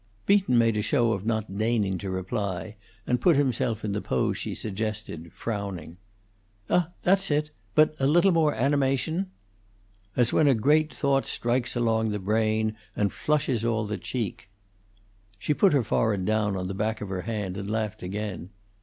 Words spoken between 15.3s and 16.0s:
She put her